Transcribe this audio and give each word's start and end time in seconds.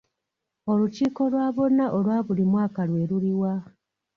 Olukiiko 0.71 1.21
lwa 1.31 1.47
bonna 1.55 1.85
olwa 1.97 2.17
buli 2.27 2.43
mwaka 2.51 2.81
lwe 2.89 3.01
luliwa? 3.09 3.53